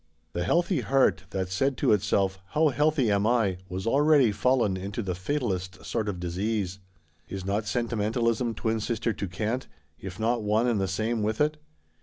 [0.33, 5.03] The healthy heart that said to itself, "How healthy am I!" was already fallen into
[5.03, 6.79] the fatalest sort of disease.
[7.29, 9.67] Is not Sentimentalism twin sister to Cant,
[9.99, 11.57] if not one and the same with it?